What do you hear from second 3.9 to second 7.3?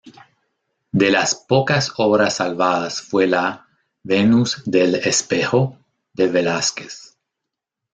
"Venus del espejo" de Velázquez.